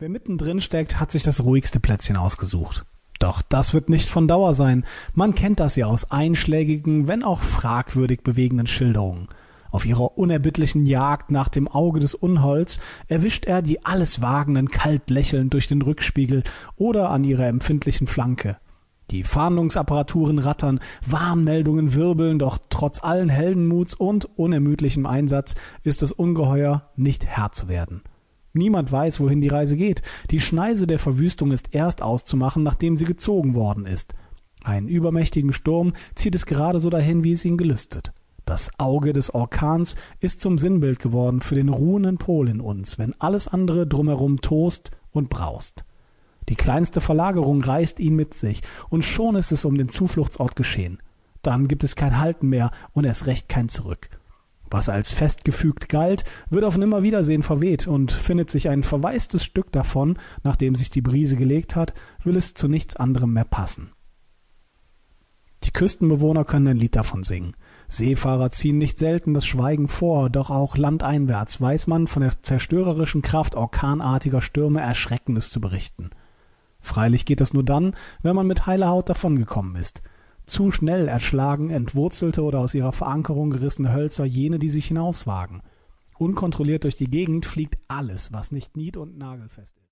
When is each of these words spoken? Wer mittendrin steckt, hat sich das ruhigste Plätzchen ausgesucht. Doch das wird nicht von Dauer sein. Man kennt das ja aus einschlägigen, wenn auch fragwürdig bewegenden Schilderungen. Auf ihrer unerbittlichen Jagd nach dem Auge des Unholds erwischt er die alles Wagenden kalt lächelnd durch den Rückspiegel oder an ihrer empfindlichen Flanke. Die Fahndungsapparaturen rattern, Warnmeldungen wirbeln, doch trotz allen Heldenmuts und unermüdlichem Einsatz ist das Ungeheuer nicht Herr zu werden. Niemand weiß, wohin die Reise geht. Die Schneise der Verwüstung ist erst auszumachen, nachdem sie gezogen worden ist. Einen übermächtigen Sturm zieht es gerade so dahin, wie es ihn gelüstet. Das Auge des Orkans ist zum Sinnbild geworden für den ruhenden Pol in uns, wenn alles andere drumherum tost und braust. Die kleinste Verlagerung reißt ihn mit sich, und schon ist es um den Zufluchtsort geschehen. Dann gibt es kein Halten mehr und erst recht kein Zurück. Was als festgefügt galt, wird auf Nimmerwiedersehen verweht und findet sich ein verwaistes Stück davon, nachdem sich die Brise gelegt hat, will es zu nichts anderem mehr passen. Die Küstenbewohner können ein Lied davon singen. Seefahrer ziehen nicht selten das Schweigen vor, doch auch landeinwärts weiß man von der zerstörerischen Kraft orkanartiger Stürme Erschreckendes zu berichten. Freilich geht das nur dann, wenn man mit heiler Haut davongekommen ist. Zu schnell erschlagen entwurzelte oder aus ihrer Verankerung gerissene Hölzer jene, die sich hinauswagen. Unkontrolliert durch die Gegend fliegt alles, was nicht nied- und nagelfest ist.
Wer 0.00 0.08
mittendrin 0.08 0.62
steckt, 0.62 0.98
hat 0.98 1.12
sich 1.12 1.24
das 1.24 1.44
ruhigste 1.44 1.78
Plätzchen 1.78 2.16
ausgesucht. 2.16 2.86
Doch 3.18 3.42
das 3.42 3.74
wird 3.74 3.90
nicht 3.90 4.08
von 4.08 4.26
Dauer 4.26 4.54
sein. 4.54 4.86
Man 5.12 5.34
kennt 5.34 5.60
das 5.60 5.76
ja 5.76 5.84
aus 5.88 6.10
einschlägigen, 6.10 7.06
wenn 7.06 7.22
auch 7.22 7.42
fragwürdig 7.42 8.22
bewegenden 8.22 8.66
Schilderungen. 8.66 9.28
Auf 9.70 9.84
ihrer 9.84 10.16
unerbittlichen 10.16 10.86
Jagd 10.86 11.30
nach 11.30 11.48
dem 11.48 11.68
Auge 11.68 12.00
des 12.00 12.14
Unholds 12.14 12.80
erwischt 13.08 13.44
er 13.44 13.60
die 13.60 13.84
alles 13.84 14.22
Wagenden 14.22 14.70
kalt 14.70 15.10
lächelnd 15.10 15.52
durch 15.52 15.68
den 15.68 15.82
Rückspiegel 15.82 16.44
oder 16.76 17.10
an 17.10 17.22
ihrer 17.22 17.48
empfindlichen 17.48 18.06
Flanke. 18.06 18.56
Die 19.10 19.22
Fahndungsapparaturen 19.22 20.38
rattern, 20.38 20.80
Warnmeldungen 21.06 21.92
wirbeln, 21.92 22.38
doch 22.38 22.56
trotz 22.70 23.04
allen 23.04 23.28
Heldenmuts 23.28 23.92
und 23.92 24.24
unermüdlichem 24.38 25.04
Einsatz 25.04 25.56
ist 25.84 26.00
das 26.00 26.12
Ungeheuer 26.12 26.88
nicht 26.96 27.26
Herr 27.26 27.52
zu 27.52 27.68
werden. 27.68 28.00
Niemand 28.52 28.90
weiß, 28.90 29.20
wohin 29.20 29.40
die 29.40 29.48
Reise 29.48 29.76
geht. 29.76 30.02
Die 30.30 30.40
Schneise 30.40 30.86
der 30.86 30.98
Verwüstung 30.98 31.52
ist 31.52 31.74
erst 31.74 32.02
auszumachen, 32.02 32.62
nachdem 32.62 32.96
sie 32.96 33.04
gezogen 33.04 33.54
worden 33.54 33.86
ist. 33.86 34.14
Einen 34.62 34.88
übermächtigen 34.88 35.52
Sturm 35.52 35.92
zieht 36.14 36.34
es 36.34 36.46
gerade 36.46 36.80
so 36.80 36.90
dahin, 36.90 37.24
wie 37.24 37.32
es 37.32 37.44
ihn 37.44 37.56
gelüstet. 37.56 38.12
Das 38.44 38.70
Auge 38.78 39.12
des 39.12 39.32
Orkans 39.32 39.94
ist 40.18 40.40
zum 40.40 40.58
Sinnbild 40.58 40.98
geworden 40.98 41.40
für 41.40 41.54
den 41.54 41.68
ruhenden 41.68 42.18
Pol 42.18 42.48
in 42.48 42.60
uns, 42.60 42.98
wenn 42.98 43.14
alles 43.20 43.46
andere 43.46 43.86
drumherum 43.86 44.40
tost 44.40 44.90
und 45.12 45.30
braust. 45.30 45.84
Die 46.48 46.56
kleinste 46.56 47.00
Verlagerung 47.00 47.62
reißt 47.62 48.00
ihn 48.00 48.16
mit 48.16 48.34
sich, 48.34 48.62
und 48.88 49.04
schon 49.04 49.36
ist 49.36 49.52
es 49.52 49.64
um 49.64 49.78
den 49.78 49.88
Zufluchtsort 49.88 50.56
geschehen. 50.56 50.98
Dann 51.42 51.68
gibt 51.68 51.84
es 51.84 51.94
kein 51.94 52.18
Halten 52.18 52.48
mehr 52.48 52.72
und 52.92 53.04
erst 53.04 53.26
recht 53.26 53.48
kein 53.48 53.68
Zurück. 53.68 54.10
Was 54.70 54.88
als 54.88 55.10
festgefügt 55.10 55.88
galt, 55.88 56.24
wird 56.48 56.64
auf 56.64 56.78
Nimmerwiedersehen 56.78 57.42
verweht 57.42 57.88
und 57.88 58.12
findet 58.12 58.50
sich 58.50 58.68
ein 58.68 58.84
verwaistes 58.84 59.44
Stück 59.44 59.72
davon, 59.72 60.16
nachdem 60.44 60.76
sich 60.76 60.90
die 60.90 61.02
Brise 61.02 61.36
gelegt 61.36 61.74
hat, 61.74 61.92
will 62.22 62.36
es 62.36 62.54
zu 62.54 62.68
nichts 62.68 62.94
anderem 62.96 63.32
mehr 63.32 63.44
passen. 63.44 63.90
Die 65.64 65.72
Küstenbewohner 65.72 66.44
können 66.44 66.68
ein 66.68 66.76
Lied 66.76 66.96
davon 66.96 67.22
singen. 67.22 67.54
Seefahrer 67.88 68.50
ziehen 68.50 68.78
nicht 68.78 68.98
selten 68.98 69.34
das 69.34 69.44
Schweigen 69.44 69.88
vor, 69.88 70.30
doch 70.30 70.48
auch 70.48 70.76
landeinwärts 70.76 71.60
weiß 71.60 71.86
man 71.86 72.06
von 72.06 72.22
der 72.22 72.42
zerstörerischen 72.42 73.20
Kraft 73.20 73.56
orkanartiger 73.56 74.40
Stürme 74.40 74.80
Erschreckendes 74.80 75.50
zu 75.50 75.60
berichten. 75.60 76.10
Freilich 76.80 77.26
geht 77.26 77.40
das 77.40 77.52
nur 77.52 77.64
dann, 77.64 77.94
wenn 78.22 78.36
man 78.36 78.46
mit 78.46 78.66
heiler 78.66 78.88
Haut 78.88 79.10
davongekommen 79.10 79.76
ist. 79.76 80.02
Zu 80.50 80.72
schnell 80.72 81.06
erschlagen 81.06 81.70
entwurzelte 81.70 82.42
oder 82.42 82.58
aus 82.58 82.74
ihrer 82.74 82.90
Verankerung 82.90 83.50
gerissene 83.50 83.92
Hölzer 83.92 84.24
jene, 84.24 84.58
die 84.58 84.68
sich 84.68 84.86
hinauswagen. 84.86 85.62
Unkontrolliert 86.18 86.82
durch 86.82 86.96
die 86.96 87.08
Gegend 87.08 87.46
fliegt 87.46 87.78
alles, 87.86 88.32
was 88.32 88.50
nicht 88.50 88.76
nied- 88.76 88.96
und 88.96 89.16
nagelfest 89.16 89.78
ist. 89.78 89.86